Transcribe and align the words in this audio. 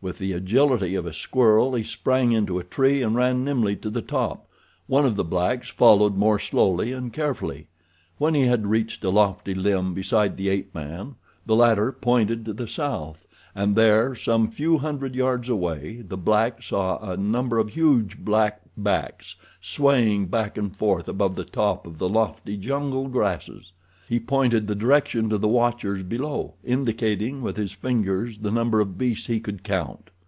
With 0.00 0.18
the 0.18 0.32
agility 0.32 0.94
of 0.94 1.06
a 1.06 1.12
squirrel 1.12 1.74
he 1.74 1.82
sprang 1.82 2.30
into 2.30 2.60
a 2.60 2.62
tree 2.62 3.02
and 3.02 3.16
ran 3.16 3.44
nimbly 3.44 3.74
to 3.82 3.90
the 3.90 4.00
top. 4.00 4.48
One 4.86 5.04
of 5.04 5.16
the 5.16 5.24
blacks 5.24 5.70
followed 5.70 6.16
more 6.16 6.38
slowly 6.38 6.92
and 6.92 7.12
carefully. 7.12 7.66
When 8.16 8.32
he 8.32 8.42
had 8.42 8.68
reached 8.68 9.02
a 9.02 9.10
lofty 9.10 9.54
limb 9.54 9.94
beside 9.94 10.36
the 10.36 10.50
ape 10.50 10.72
man 10.72 11.16
the 11.46 11.56
latter 11.56 11.90
pointed 11.90 12.44
to 12.44 12.52
the 12.52 12.68
south, 12.68 13.26
and 13.56 13.74
there, 13.74 14.14
some 14.14 14.52
few 14.52 14.78
hundred 14.78 15.16
yards 15.16 15.48
away, 15.48 16.02
the 16.06 16.16
black 16.16 16.62
saw 16.62 16.98
a 17.00 17.16
number 17.16 17.58
of 17.58 17.70
huge 17.70 18.18
black 18.18 18.60
backs 18.76 19.34
swaying 19.60 20.26
back 20.26 20.56
and 20.56 20.76
forth 20.76 21.08
above 21.08 21.34
the 21.34 21.42
top 21.42 21.88
of 21.88 21.98
the 21.98 22.08
lofty 22.08 22.56
jungle 22.56 23.08
grasses. 23.08 23.72
He 24.08 24.18
pointed 24.18 24.66
the 24.66 24.74
direction 24.74 25.28
to 25.28 25.36
the 25.36 25.48
watchers 25.48 26.02
below, 26.02 26.54
indicating 26.64 27.42
with 27.42 27.58
his 27.58 27.72
fingers 27.74 28.38
the 28.38 28.50
number 28.50 28.80
of 28.80 28.96
beasts 28.96 29.26
he 29.26 29.38
could 29.38 29.62
count. 29.62 30.08